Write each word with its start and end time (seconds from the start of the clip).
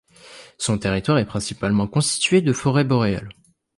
Son 0.57 0.79
territoire 0.79 1.19
est 1.19 1.27
principalement 1.27 1.85
constitué 1.85 2.41
de 2.41 2.53
forêt 2.53 2.83
boréale. 2.85 3.29